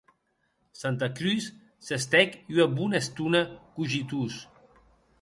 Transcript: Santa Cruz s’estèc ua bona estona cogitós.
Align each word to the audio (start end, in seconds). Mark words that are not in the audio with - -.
Santa 0.79 1.09
Cruz 1.17 1.43
s’estèc 1.85 2.31
ua 2.53 2.65
bona 2.77 3.01
estona 3.03 3.41
cogitós. 3.75 4.35